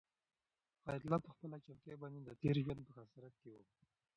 [0.85, 3.55] حیات الله په خپله چوکۍ باندې د تېر ژوند په حسرت کې و.